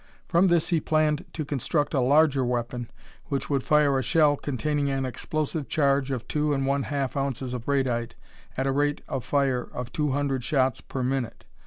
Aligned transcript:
From 0.27 0.47
this 0.47 0.69
he 0.69 0.79
planned 0.79 1.25
to 1.33 1.45
construct 1.45 1.93
a 1.93 1.99
larger 1.99 2.43
weapon 2.43 2.89
which 3.25 3.51
would 3.51 3.61
fire 3.61 3.99
a 3.99 4.01
shell 4.01 4.35
containing 4.35 4.89
an 4.89 5.05
explosive 5.05 5.69
charge 5.69 6.09
of 6.09 6.27
two 6.27 6.53
and 6.55 6.65
one 6.65 6.81
half 6.89 7.15
ounces 7.15 7.53
of 7.53 7.65
radite 7.67 8.13
at 8.57 8.65
a 8.65 8.71
rate 8.71 9.01
of 9.07 9.23
fire 9.23 9.69
of 9.71 9.91
two 9.91 10.09
hundred 10.09 10.43
shots 10.43 10.81
per 10.81 11.03
minute. 11.03 11.45